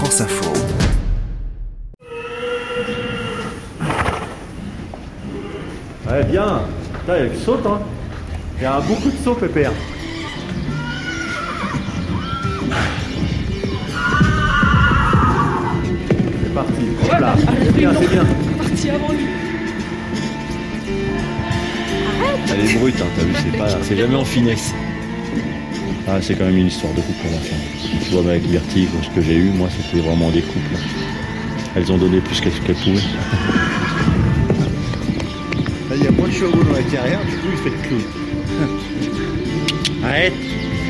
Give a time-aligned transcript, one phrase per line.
[0.00, 0.50] France Info.
[6.08, 6.62] Ouais, bien.
[6.94, 7.80] Putain, il saute, hein.
[8.56, 9.72] Il y a beaucoup de sauts, Pépère.
[16.42, 16.72] C'est parti.
[17.04, 17.34] Hop là.
[17.62, 18.24] C'est bien, c'est bien.
[18.56, 19.26] Parti avant lui.
[22.48, 24.72] Elle est brute, hein, t'as vu, c'est pas, c'est jamais en finesse.
[26.12, 27.54] Ah, c'est quand même une histoire de couple à la fin.
[28.02, 30.74] Tu vois, avec Vertige, ce que j'ai eu, moi, c'était vraiment des couples.
[31.76, 33.00] Elles ont donné plus qu'elles pouvaient.
[35.94, 38.02] Il y a moins de chevaux dans la carrière, du coup, il fait le clown.
[40.02, 40.32] Arrête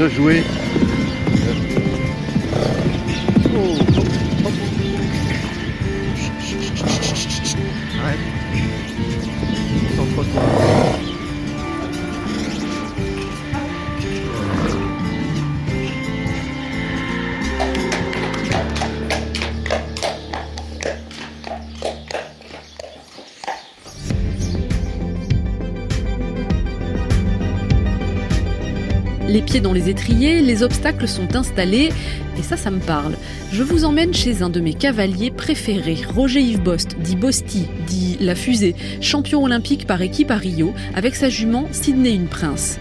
[0.00, 0.42] de jouer.
[3.54, 3.76] Oh.
[8.02, 8.18] Arrête.
[9.98, 10.89] Concentre-toi.
[29.30, 31.90] Les pieds dans les étriers, les obstacles sont installés,
[32.36, 33.14] et ça, ça me parle.
[33.52, 38.16] Je vous emmène chez un de mes cavaliers préférés, Roger Yves Bost, dit Bosti, dit
[38.18, 42.80] La Fusée, champion olympique par équipe à Rio, avec sa jument Sydney Une Prince.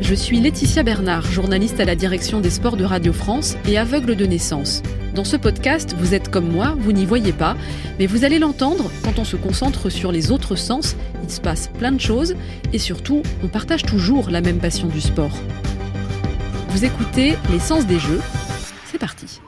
[0.00, 4.16] Je suis Laetitia Bernard, journaliste à la direction des sports de Radio France et aveugle
[4.16, 4.82] de naissance.
[5.14, 7.56] Dans ce podcast, vous êtes comme moi, vous n'y voyez pas,
[8.00, 11.68] mais vous allez l'entendre quand on se concentre sur les autres sens, il se passe
[11.78, 12.34] plein de choses
[12.72, 15.38] et surtout, on partage toujours la même passion du sport.
[16.70, 18.20] Vous écoutez Les Sens des Jeux,
[18.90, 19.40] c'est parti.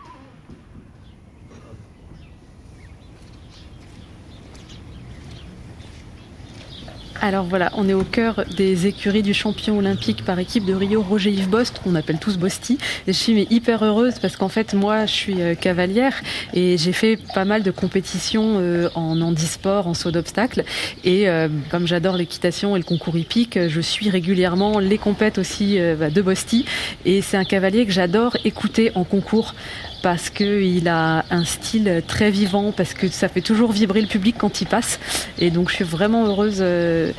[7.26, 11.02] Alors voilà, on est au cœur des écuries du champion olympique par équipe de Rio,
[11.02, 12.78] Roger Yves Bost, qu'on appelle tous Bosti.
[13.08, 16.22] Je suis hyper heureuse parce qu'en fait, moi, je suis euh, cavalière
[16.54, 20.62] et j'ai fait pas mal de compétitions euh, en handisport, en saut d'obstacle.
[21.02, 25.80] Et euh, comme j'adore l'équitation et le concours hippique, je suis régulièrement les compètes aussi
[25.98, 26.64] bah, de Bosti.
[27.06, 29.56] Et c'est un cavalier que j'adore écouter en concours
[30.06, 34.36] parce qu'il a un style très vivant, parce que ça fait toujours vibrer le public
[34.38, 35.00] quand il passe.
[35.40, 37.10] Et donc je suis vraiment heureuse euh,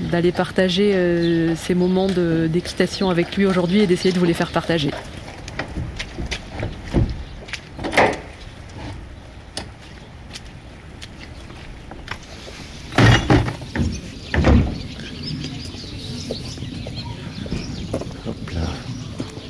[0.00, 4.34] d'aller partager euh, ces moments de- d'équitation avec lui aujourd'hui et d'essayer de vous les
[4.34, 4.90] faire partager.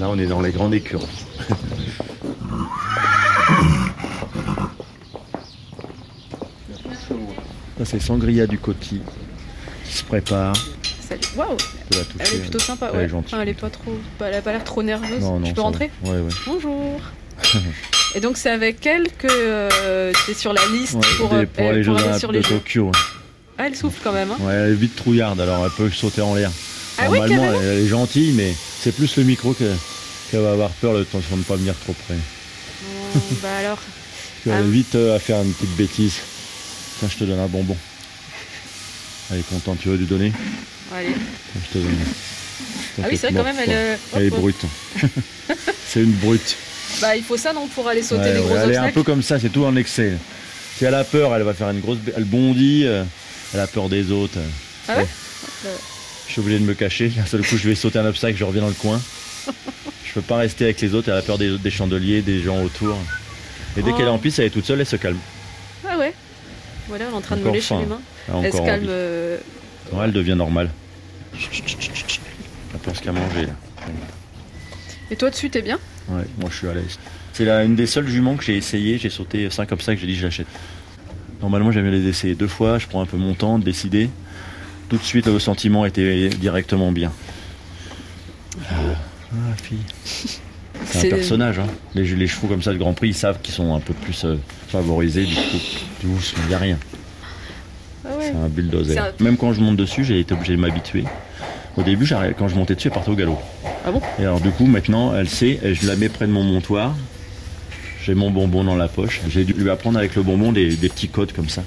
[0.01, 1.07] Là, on est dans les grandes écuries.
[7.85, 9.01] Ça, c'est Sangria du Coty
[9.85, 10.55] qui se prépare.
[11.37, 11.57] Waouh,
[11.91, 12.89] Tu elle est plutôt sympa.
[12.93, 13.05] Elle ouais.
[13.05, 13.35] est gentille.
[13.35, 15.21] Enfin, elle est pas trop, pas- elle a pas l'air trop nerveuse.
[15.21, 16.11] Non, non, je peux rentrer va.
[16.13, 16.33] Ouais, ouais.
[16.47, 17.01] Bonjour.
[18.15, 19.69] Et donc c'est avec elle que
[20.25, 22.55] tu es sur la liste pour, euh, pour aller Olympiques sur de les jeux.
[22.59, 22.91] Tokyo.
[23.59, 24.31] Ah, elle souffle quand même.
[24.31, 24.37] Hein.
[24.41, 26.51] Ouais, elle est vite trouillarde, alors elle peut sauter en l'air.
[26.99, 29.65] Ah Normalement, elle, elle est gentille, mais c'est plus le micro que-
[30.31, 32.15] qu'elle va avoir peur le temps de ne pas venir trop près.
[33.15, 33.79] Bon, bah alors.
[34.43, 34.63] Tu vas Ah.
[34.63, 36.15] vite euh, à faire une petite bêtise.
[37.05, 37.77] Tiens, je te donne un bonbon.
[39.31, 40.33] Elle est contente, tu veux lui donner
[40.95, 41.09] Allez.
[41.13, 41.97] Tiens, Je te donne.
[43.03, 43.71] Ah oui, c'est vrai quand même, elle.
[43.73, 44.65] euh, Elle est hop, brute.
[45.89, 46.57] c'est une brute.
[47.01, 49.03] Bah, il faut ça non pour aller sauter Ouais, les ouais, elle est un peu
[49.03, 50.13] comme ça, c'est tout en excès.
[50.79, 51.99] Si elle a peur, elle va faire une grosse.
[52.17, 53.03] Elle bondit, euh,
[53.53, 54.39] elle a peur des autres.
[54.89, 55.07] Ah ouais
[56.29, 57.09] Je suis obligé de me cacher.
[57.09, 59.01] D'un seul coup, je vais sauter un obstacle, je reviens dans le coin.
[59.47, 62.63] Je peux pas rester avec les autres, elle a peur des, des chandeliers, des gens
[62.63, 62.97] autour.
[63.77, 63.97] Et dès Oh.
[63.97, 65.19] qu'elle est en piste, elle est toute seule, elle se calme.
[66.89, 68.01] Voilà, elle est en train de me lécher les mains.
[68.43, 68.87] Elle se calme.
[68.89, 69.39] euh,
[69.93, 70.71] Ouais, elle devient normale.
[71.33, 73.53] Elle pense qu'à manger là.
[75.11, 75.79] Et toi dessus, t'es bien?
[76.09, 76.99] Ouais, moi je suis à l'aise.
[77.33, 80.17] C'est la- une des seules juments que j'ai essayé, j'ai sauté 5 obstacles, j'ai dit
[80.17, 80.47] je l'achète.
[81.41, 84.09] Normalement j'aime les essayer deux fois, je prends un peu mon temps de décider.
[84.89, 87.13] Tout de suite le sentiment était directement bien.
[88.71, 88.75] Ah,
[89.33, 90.39] ah, fille.
[91.01, 91.67] C'est un personnage, hein.
[91.95, 94.25] Les, les chevaux comme ça de Grand Prix, ils savent qu'ils sont un peu plus
[94.25, 94.37] euh,
[94.69, 95.41] favorisés, du coup,
[96.03, 96.79] il n'y a rien.
[98.07, 98.25] Ah ouais.
[98.31, 98.99] C'est un bulldozer.
[98.99, 101.05] Un- Même quand je monte dessus, j'ai été obligé de m'habituer.
[101.77, 102.07] Au début,
[102.39, 103.39] quand je montais dessus, elle partait au galop.
[103.87, 104.01] Ah bon?
[104.19, 106.95] Et alors du coup, maintenant, elle sait, et je la mets près de mon montoir.
[108.05, 109.23] J'ai mon bonbon dans la poche.
[109.29, 111.63] J'ai dû lui apprendre avec le bonbon des, des petits codes comme ça.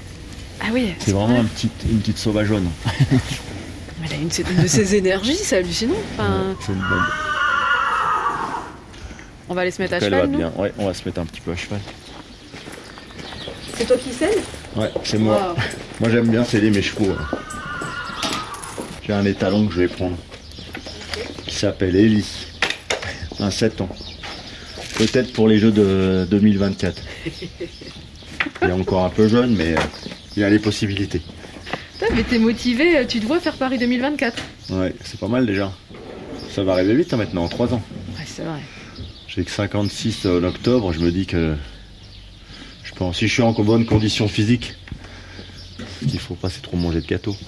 [0.60, 0.94] Ah oui.
[1.00, 2.68] C'est vraiment un petit, une petite sauvageonne.
[4.04, 4.28] Elle a une,
[4.62, 5.94] de ses énergies, c'est hallucinant.
[6.16, 6.54] Enfin.
[9.48, 10.52] On va aller se mettre à Elle va cheval, nous bien.
[10.56, 11.80] Ouais, on va se mettre un petit peu à cheval.
[13.76, 14.42] C'est toi qui scelles
[14.76, 15.54] Ouais, c'est moi.
[15.56, 15.62] Wow.
[16.00, 17.10] Moi j'aime bien sceller mes chevaux.
[17.12, 17.38] hein.
[19.06, 20.16] J'ai un étalon que je vais prendre.
[21.46, 22.26] Qui s'appelle Ellie.
[23.40, 23.88] Un 7 ans.
[24.96, 27.02] Peut-être pour les Jeux de 2024.
[28.62, 29.80] Il est encore un peu jeune, mais euh,
[30.36, 31.20] il a les possibilités.
[31.92, 34.36] Putain, mais t'es motivé, tu te vois faire Paris 2024
[34.70, 35.72] Ouais, c'est pas mal déjà.
[36.50, 37.82] Ça va arriver vite hein, maintenant, en 3 ans.
[39.38, 41.54] J'ai que 56 en octobre, je me dis que
[42.82, 44.74] je pense, si je suis en bonne condition physique,
[46.02, 47.36] il faut pas c'est trop manger de gâteau.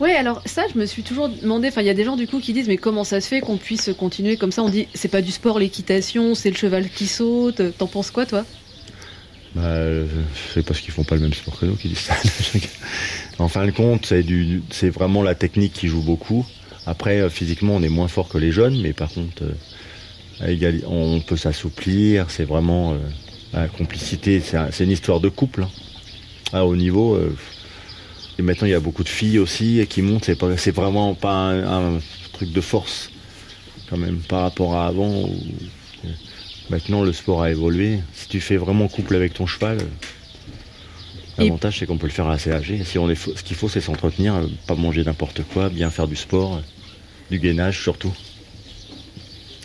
[0.00, 1.68] Ouais, alors ça, je me suis toujours demandé.
[1.68, 3.40] Enfin, il y a des gens du coup qui disent, mais comment ça se fait
[3.40, 4.62] qu'on puisse continuer comme ça?
[4.62, 7.60] On dit, c'est pas du sport, l'équitation, c'est le cheval qui saute.
[7.76, 8.44] T'en penses quoi, toi?
[9.56, 10.06] Bah, euh,
[10.54, 12.14] c'est parce qu'ils font pas le même sport que nous qui disent ça.
[13.40, 16.46] en fin de compte, c'est du, c'est vraiment la technique qui joue beaucoup.
[16.86, 19.52] Après, euh, physiquement, on est moins fort que les jeunes, mais par contre, euh,
[20.86, 22.26] on peut s'assouplir.
[22.30, 22.98] C'est vraiment euh,
[23.52, 24.40] la complicité.
[24.40, 25.62] C'est, un- c'est une histoire de couple.
[25.64, 25.70] hein.
[26.52, 27.14] À haut niveau.
[27.14, 27.34] euh,
[28.38, 30.24] et maintenant, il y a beaucoup de filles aussi qui montent.
[30.24, 32.00] C'est, pas, c'est vraiment pas un, un
[32.32, 33.10] truc de force,
[33.90, 35.08] quand même, par rapport à avant.
[35.24, 35.36] où-
[36.04, 36.08] euh,
[36.70, 37.98] maintenant, le sport a évolué.
[38.14, 39.84] Si tu fais vraiment couple avec ton cheval, euh,
[41.36, 42.84] l'avantage, c'est qu'on peut le faire assez âgé.
[42.84, 45.90] Si on est, fo- ce qu'il faut, c'est s'entretenir, euh, pas manger n'importe quoi, bien
[45.90, 46.60] faire du sport, euh,
[47.30, 48.12] du gainage surtout.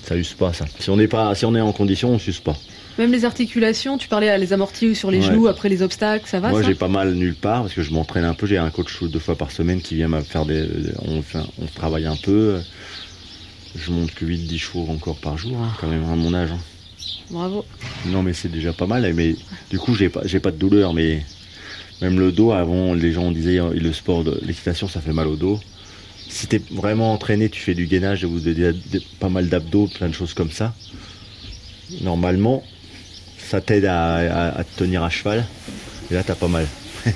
[0.03, 0.65] Ça use pas, ça.
[0.79, 2.55] Si on est, pas, si on est en condition, on s'use pas.
[2.99, 5.25] Même les articulations, tu parlais à les amortis sur les Ouais.
[5.27, 7.91] genoux après les obstacles, ça va Moi, j'ai pas mal nulle part parce que je
[7.91, 8.45] m'entraîne un peu.
[8.45, 10.67] J'ai un coach deux fois par semaine qui vient me faire des.
[11.07, 11.23] On,
[11.75, 12.59] travaille un peu.
[13.75, 16.51] Je monte que 8-10 chevaux encore par jour, hein, quand même, à mon âge.
[16.51, 16.59] hein.
[17.31, 17.65] Bravo.
[18.05, 19.11] Non, mais c'est déjà pas mal.
[19.15, 19.35] Mais
[19.71, 20.93] du coup, j'ai pas, j'ai pas de douleur.
[20.93, 21.23] Mais
[22.01, 25.27] même le dos, avant, les gens disaient euh, le sport, de l'équitation, ça fait mal
[25.27, 25.59] au dos.
[26.29, 30.07] Si t'es vraiment entraîné, tu fais du gainage ou des- des- pas mal d'abdos, plein
[30.09, 30.73] de choses comme ça.
[32.01, 32.63] Normalement,
[33.37, 35.45] ça t'aide à, te tenir à cheval.
[36.11, 36.67] Et là, t'as pas mal.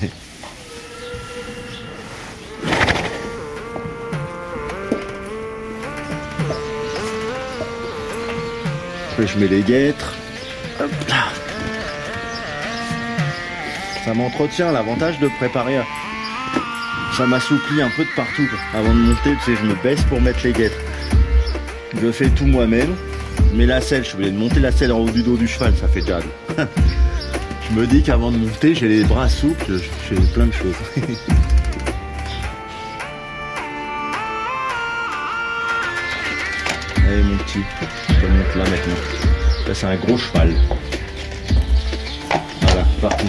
[9.18, 10.14] Je mets les guêtres.
[14.04, 15.78] Ça m'entretient, l'avantage de préparer.
[17.18, 18.48] Ça m'assouplit un peu de partout.
[18.72, 20.78] Avant de monter, tu sais, je me baisse pour mettre les guêtres.
[22.00, 22.94] Je fais tout moi-même.
[23.54, 25.88] Mais la selle, je de monter la selle en haut du dos du cheval, ça
[25.88, 26.20] fait déjà.
[26.56, 30.76] je me dis qu'avant de monter, j'ai les bras souples, je fais plein de choses.
[36.98, 37.64] Allez mon petit,
[38.10, 38.94] je te montre là maintenant.
[39.66, 40.54] Là c'est un gros cheval.
[42.60, 43.26] Voilà, parti.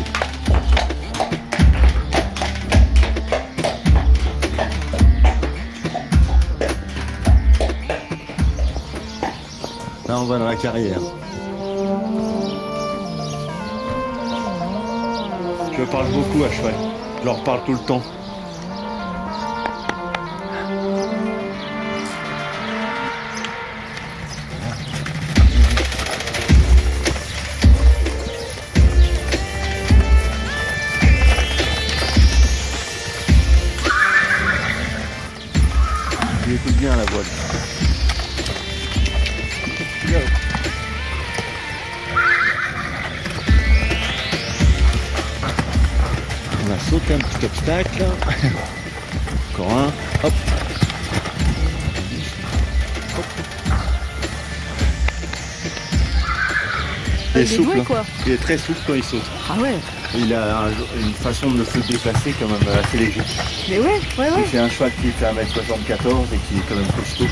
[10.09, 10.99] Là on va dans la carrière.
[15.77, 16.73] Je parle beaucoup à cheval.
[17.19, 18.01] Je leur parle tout le temps.
[47.13, 48.05] Un petit obstacle.
[49.53, 49.91] Encore un.
[50.27, 50.33] Hop.
[57.35, 57.71] Il est Il est souple.
[57.71, 57.83] doué, hein.
[57.85, 58.05] quoi.
[58.25, 59.21] Il est très souple quand il saute.
[59.49, 59.75] Ah ouais.
[60.17, 63.21] Il a un- une façon de se déplacer quand même assez léger.
[63.69, 63.85] Mais ouais,
[64.17, 64.45] ouais, ouais.
[64.51, 67.27] C'est un cheval qui fait 1m74 et qui est quand même costaud.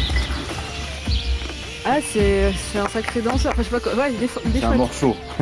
[1.83, 3.53] Ah, c'est un sacré danseur.
[3.53, 3.95] Enfin, je sais pas quoi.
[3.95, 5.15] Ouais, il est, il est un morceau.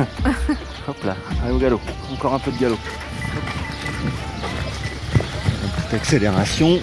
[0.88, 1.80] Hop là, allez au galop.
[2.12, 2.78] Encore un peu de galop.
[5.76, 6.80] Petite accélération.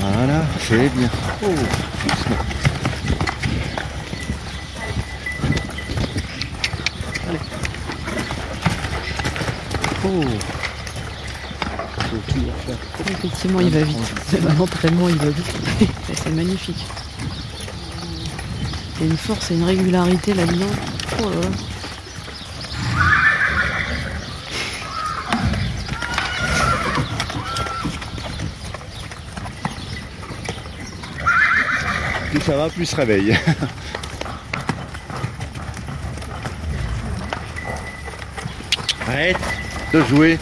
[0.00, 1.10] Voilà, c'est bien.
[1.42, 2.36] Oh, doucement.
[7.28, 7.38] Allez.
[10.04, 10.24] Oh.
[13.08, 13.96] Effectivement, il va vite.
[14.48, 15.52] À l'entraînement, il va vite.
[16.14, 16.84] C'est magnifique.
[18.96, 20.66] Il y a une force et une régularité là-dedans.
[21.22, 21.48] Oh là là.
[32.50, 33.32] Ça va, plus se réveille.
[39.06, 39.36] Arrête
[39.94, 40.36] de jouer.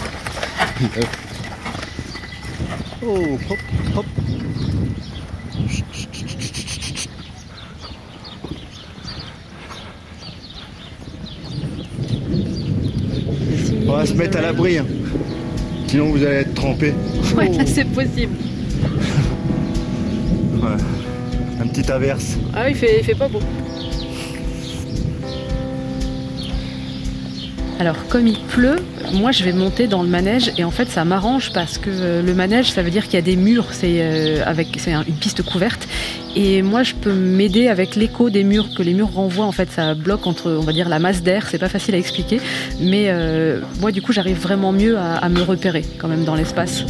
[3.05, 3.59] Oh, hop,
[3.95, 4.07] hop.
[13.87, 14.79] On va se mettre à l'abri.
[14.79, 14.87] hein.
[15.88, 16.95] Sinon vous allez être trempés.
[17.37, 18.33] Ouais, là, c'est possible.
[21.61, 22.37] Un petit averse.
[22.55, 23.41] Ah, il fait, il fait pas beau.
[27.81, 28.81] Alors comme il pleut,
[29.12, 32.23] moi je vais monter dans le manège et en fait ça m'arrange parce que euh,
[32.23, 35.15] le manège ça veut dire qu'il y a des murs, c'est euh, avec c'est une
[35.15, 35.87] piste couverte
[36.35, 39.71] et moi je peux m'aider avec l'écho des murs que les murs renvoient en fait
[39.71, 42.41] ça bloque entre on va dire la masse d'air, c'est pas facile à expliquer
[42.81, 46.35] mais euh, moi du coup j'arrive vraiment mieux à, à me repérer quand même dans
[46.35, 46.85] l'espace.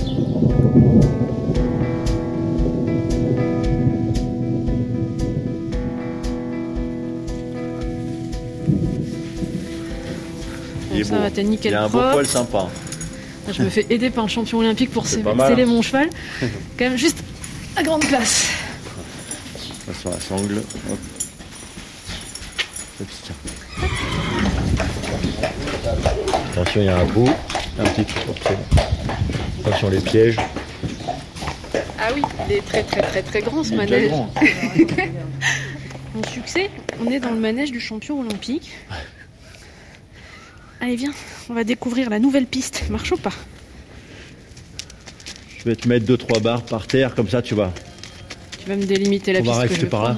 [11.09, 11.23] Ça beau.
[11.23, 12.69] va, t'es nickel Il a un beau poil sympa.
[13.51, 15.67] Je me fais aider par un champion olympique pour sceller hein.
[15.67, 16.11] mon cheval.
[16.79, 17.19] Quand même juste
[17.77, 18.49] à grande classe.
[19.87, 20.59] Ça, Sur la sangle.
[20.91, 20.99] Hop.
[23.01, 23.35] Hop, tiens.
[26.53, 27.29] Attention, il y a un trou.
[27.79, 28.31] Un petit trou.
[28.31, 28.53] Ok.
[29.65, 30.37] Attention les pièges.
[32.01, 34.11] Ah oui, il est très très très très grand ce Il est déjà manège.
[34.11, 34.35] grand.
[36.15, 36.71] Mon succès,
[37.05, 38.71] on est dans le manège du champion olympique.
[40.81, 41.13] Allez viens,
[41.51, 42.85] on va découvrir la nouvelle piste.
[42.91, 43.33] Marche ou pas
[45.59, 47.73] Je vais te mettre 2-3 barres par terre, comme ça tu vas.
[48.59, 49.57] Tu vas me délimiter la On va piste.
[49.57, 50.17] que rester je vais par là.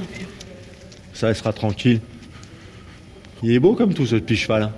[1.14, 2.00] Ça, elle sera tranquille.
[3.42, 4.64] Il est beau comme tout ce petit cheval.
[4.64, 4.72] hein.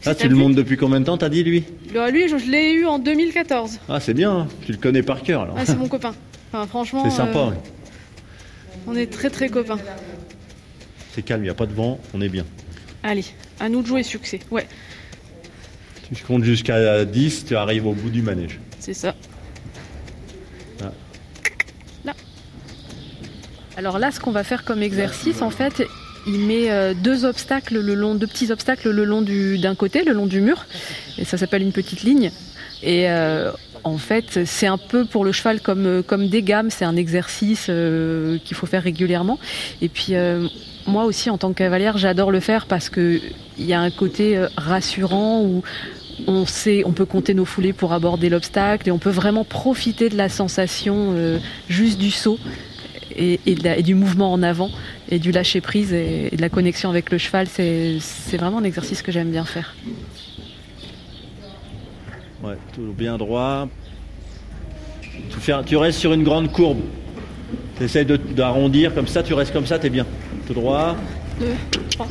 [0.00, 1.64] Ça, tu le montes depuis combien de temps, t'as dit lui?
[1.92, 3.80] Bah, lui, je, je l'ai eu en 2014.
[3.88, 4.48] Ah, c'est bien, hein.
[4.64, 5.56] tu le connais par cœur alors.
[5.58, 6.14] Ah, c'est mon copain.
[6.52, 7.50] Enfin, franchement, C'est sympa, euh,
[8.86, 9.78] on est très très copains.
[11.12, 12.44] c'est calme, il n'y a pas de vent, on est bien.
[13.06, 13.24] Allez,
[13.60, 14.40] à nous de jouer succès.
[14.50, 14.66] Ouais,
[16.12, 18.58] Tu comptes jusqu'à 10, tu arrives au bout du manège.
[18.80, 19.14] c'est ça.
[20.82, 20.90] Ah.
[22.04, 22.14] Là.
[23.76, 25.84] Alors là, ce qu'on va faire comme exercice, en fait,
[26.26, 30.02] il met euh, deux obstacles le long, deux petits obstacles le long du d'un côté,
[30.02, 30.66] le long du mur,
[31.16, 32.32] et ça s'appelle une petite ligne.
[32.82, 33.52] Et euh,
[33.86, 36.70] en fait, c'est un peu pour le cheval comme euh, comme des gammes.
[36.70, 39.38] C'est un exercice euh, qu'il faut faire régulièrement.
[39.80, 40.48] Et puis euh,
[40.88, 43.20] moi aussi, en tant que cavalière, j'adore le faire parce que
[43.58, 45.62] il y a un côté rassurant où
[46.26, 50.08] on sait, on peut compter nos foulées pour aborder l'obstacle et on peut vraiment profiter
[50.08, 51.14] de la sensation
[51.68, 52.38] juste du saut
[53.16, 53.38] et,
[53.82, 54.70] du mouvement en avant
[55.10, 57.46] et du lâcher prise et, de la connexion avec le cheval.
[57.48, 59.74] C'est vraiment un exercice que j'aime bien faire.
[62.42, 63.68] Ouais, tout bien droit.
[65.30, 66.80] Tu, fais un- tu restes sur une grande courbe.
[67.78, 70.06] Tu essayes de- d'arrondir, comme ça, tu restes comme ça, t'es bien.
[70.46, 70.96] Tout droit.
[71.40, 71.46] 2,
[71.90, 72.08] 3,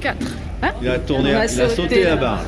[0.00, 0.16] 4.
[0.62, 2.44] Ah, Il a tourné, il a sauté, sauté la barre.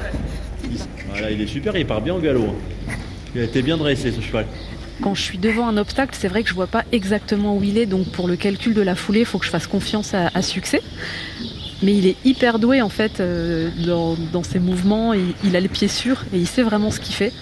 [0.64, 0.78] Il-
[1.10, 2.44] Voilà, il est super, il part bien au galop.
[2.88, 2.92] hein.
[3.34, 4.46] Il a été bien dressé ce cheval.
[5.02, 7.78] Quand je suis devant un obstacle, c'est vrai que je vois pas exactement où il
[7.78, 10.30] est, donc pour le calcul de la foulée, il faut que je fasse confiance à,
[10.34, 10.82] à succès.
[11.82, 15.60] Mais il est hyper doué en fait euh, dans, dans ses mouvements, il, il a
[15.60, 17.32] les pieds sûrs et il sait vraiment ce qu'il fait.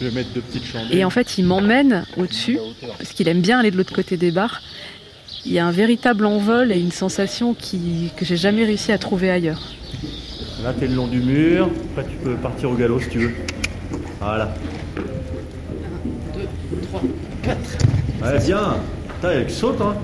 [0.00, 0.96] Je vais mettre deux petites chandelles.
[0.96, 2.58] Et en fait, il m'emmène au-dessus
[2.98, 4.62] parce qu'il aime bien aller de l'autre côté des barres.
[5.44, 8.98] Il y a un véritable envol et une sensation qui, que j'ai jamais réussi à
[8.98, 9.60] trouver ailleurs.
[10.62, 11.70] Là, t'es le long du mur.
[11.96, 13.32] Après, tu peux partir au galop si tu veux.
[14.20, 14.54] Voilà.
[16.34, 16.42] 2,
[16.88, 17.02] 3,
[17.42, 17.58] 4.
[18.22, 18.76] Ouais, bien.
[19.16, 19.96] Putain, il saute, hein.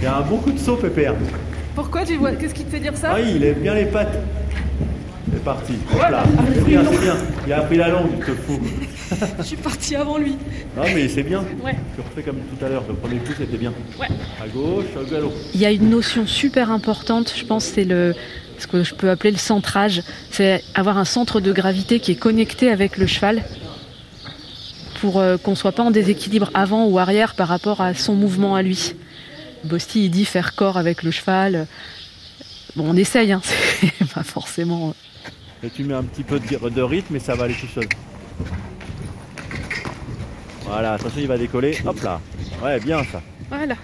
[0.00, 1.14] Il y a un bon coup de saut, Pépère.
[1.76, 3.84] Pourquoi tu vois Qu'est-ce qui te fait dire ça Ah oui, il aime bien les
[3.84, 4.18] pattes.
[5.30, 5.74] C'est parti.
[5.92, 6.24] Hop là.
[6.54, 7.16] C'est bien, c'est bien.
[7.46, 8.60] Il a pris la longue, il te fout.
[9.38, 10.36] Je suis parti avant lui.
[10.74, 11.44] Non, mais c'est bien.
[11.62, 11.76] Ouais.
[11.94, 12.82] Tu refais comme tout à l'heure.
[12.88, 13.74] Le premier coup, c'était bien.
[14.00, 14.08] Ouais.
[14.42, 15.30] À gauche, au galop.
[15.52, 18.14] Il y a une notion super importante, je pense, c'est le
[18.58, 20.02] ce que je peux appeler le centrage.
[20.30, 23.42] C'est avoir un centre de gravité qui est connecté avec le cheval
[25.02, 28.54] pour euh, qu'on soit pas en déséquilibre avant ou arrière par rapport à son mouvement
[28.54, 28.94] à lui.
[29.66, 31.66] Bosti, il dit faire corps avec le cheval.
[32.74, 33.40] Bon, on essaye, hein.
[33.80, 34.94] c'est pas forcément.
[35.62, 37.88] Et tu mets un petit peu de, de rythme et ça va aller tout seul.
[40.64, 41.78] Voilà, attention, il va décoller.
[41.86, 42.20] Hop là.
[42.62, 43.22] Ouais, bien ça.
[43.48, 43.76] Voilà.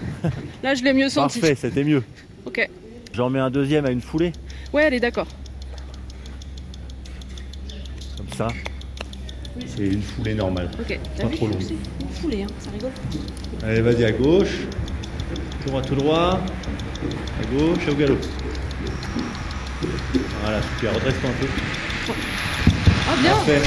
[0.63, 1.39] Là, je l'ai mieux senti.
[1.39, 2.03] Parfait, c'était mieux.
[2.45, 2.69] Ok.
[3.15, 4.33] J'en mets un deuxième à une foulée.
[4.73, 5.29] Ouais, elle est d'accord.
[8.17, 8.49] Comme ça.
[9.67, 10.71] C'est une foulée normale.
[10.81, 10.99] Ok.
[11.17, 11.59] Pas trop long.
[11.61, 12.47] C'est une foulée, hein.
[12.59, 12.91] ça rigole.
[13.63, 14.67] Allez, vas-y à gauche.
[15.63, 16.41] Tout droit, tout droit.
[17.41, 18.19] À gauche, au galop.
[20.43, 20.95] Voilà, super.
[20.95, 21.47] Redresse-toi un peu.
[23.09, 23.63] Ah, bien Parfait.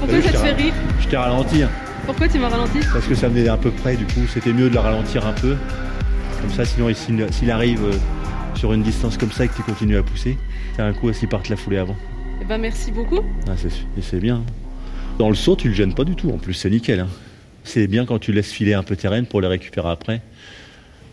[0.00, 1.62] Pourquoi ça te fait rire Je t'ai ralenti.
[1.62, 1.70] hein,
[2.04, 4.68] Pourquoi tu m'as ralenti parce que ça venait un peu près, du coup, c'était mieux
[4.70, 5.56] de la ralentir un peu.
[6.40, 7.92] Comme ça, sinon, s'il s'il arrive euh,
[8.66, 10.36] sur une distance comme ça et que tu continues à pousser,
[10.76, 11.94] t'as un coup s'il parte la foulée avant.
[12.42, 13.20] Eh ben, merci beaucoup.
[13.46, 13.68] Ah, c'est
[14.02, 14.42] c'est bien.
[15.20, 16.30] Dans le saut, tu le gênes pas du tout.
[16.30, 16.98] En plus, c'est nickel.
[16.98, 17.08] hein.
[17.62, 20.20] C'est bien quand tu laisses filer un peu tes rênes pour les récupérer après.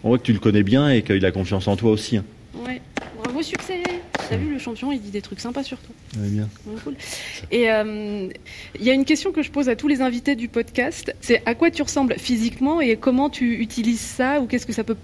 [0.03, 2.17] On voit que tu le connais bien et qu'il a confiance en toi aussi.
[2.17, 2.25] hein.
[2.65, 2.81] Ouais.
[3.24, 3.83] Bravo, succès.
[4.29, 5.93] T'as vu le champion, il dit des trucs sympas sur toi.
[6.19, 6.50] Ouais, bien.
[6.65, 6.95] Ouais, cool.
[7.51, 8.29] Et euh,
[8.79, 11.43] il y a une question que je pose à tous les invités du podcast, c'est
[11.45, 14.98] à quoi tu ressembles physiquement et comment tu utilises ça ou qu'est-ce que ça peut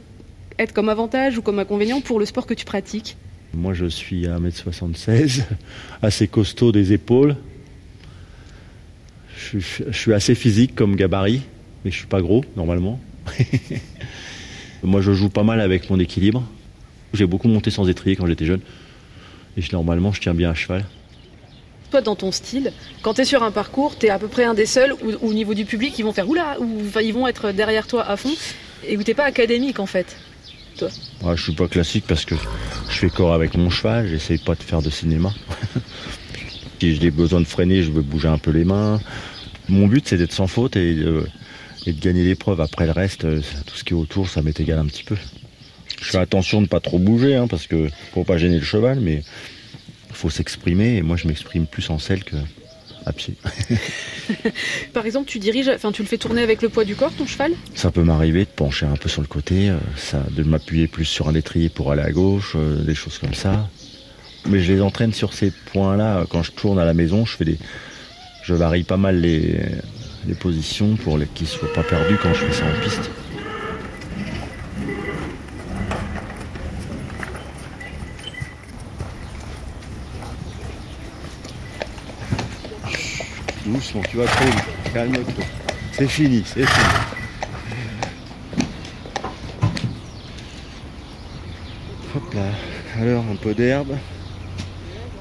[0.60, 3.16] être comme avantage ou comme inconvénient pour le sport que tu pratiques
[3.54, 5.44] Moi, je suis à 1m76,
[6.02, 7.36] assez costaud des épaules.
[9.38, 11.42] Je, suis- je suis assez physique comme gabarit,
[11.84, 13.00] mais je suis pas gros normalement.
[14.84, 16.44] Moi, je joue pas mal avec mon équilibre.
[17.14, 18.62] J'ai beaucoup monté sans étrier quand j'étais jeune.
[19.58, 20.86] Et je- normalement, je tiens bien à cheval.
[21.92, 24.44] Toi, dans ton style, quand tu es sur un parcours, tu es à peu près
[24.44, 27.02] un des seuls où, où au niveau du public, ils vont faire oula, ou enfin,
[27.02, 28.30] ils vont être derrière toi à fond,
[28.88, 30.16] et où t'es pas académique en fait.
[31.22, 32.36] Ouais, je suis pas classique parce que
[32.90, 35.34] je fais corps avec mon cheval, j'essaye pas de faire de cinéma.
[36.80, 39.00] si j'ai besoin de freiner, je veux bouger un peu les mains.
[39.68, 41.28] Mon but c'est d'être sans faute et, de-
[41.86, 42.62] et de gagner l'épreuve.
[42.62, 45.16] Après le reste, euh, tout ce qui est autour, ça m'est égal un petit peu.
[46.02, 49.00] Je fais attention de pas trop bouger hein, parce que pour pas gêner le cheval,
[49.02, 49.24] mais
[50.10, 52.36] il faut s'exprimer et moi je m'exprime plus en selle que
[54.94, 57.26] Par exemple, tu diriges, enfin, tu le fais tourner avec le poids du corps, ton
[57.26, 57.52] cheval?
[57.76, 61.06] Ça peut m'arriver de pencher un peu sur le côté, euh, ça, de m'appuyer plus
[61.06, 63.68] sur un étrier pour aller à gauche, euh, des choses comme ça.
[64.48, 66.26] Mais je les entraîne sur ces points-là.
[66.30, 67.58] Quand je tourne à la maison, je fais des,
[68.44, 69.60] je varie pas mal les,
[70.28, 73.10] les positions pour les- qu'ils soient pas perdus quand je fais ça en piste.
[83.70, 84.64] Doucement, tu vas vite.
[84.94, 85.44] Calme-toi.
[85.92, 86.86] C'est fini, c'est fini.
[93.00, 93.96] Alors, un peu d'herbe.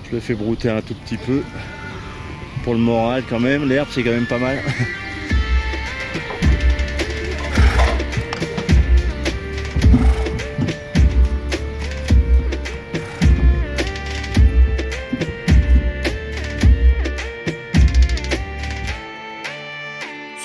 [0.07, 1.43] Je le fais brouter un tout petit peu.
[2.65, 3.69] Pour le moral quand même.
[3.69, 4.59] L'herbe, c'est quand même pas mal.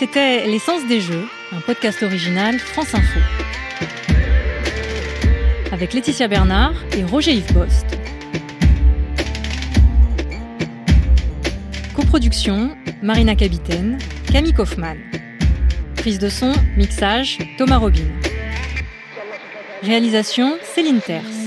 [0.04, 3.20] C'était L'essence des jeux, un podcast original France Info.
[5.72, 7.86] Avec Laetitia Bernard et Roger Yves Bost.
[11.96, 13.98] Coproduction, Marina Capitaine,
[14.30, 14.98] Camille Kaufmann.
[15.96, 18.12] Prise de son, mixage, Thomas Robin.
[19.84, 21.43] Réalisation, Céline Terce.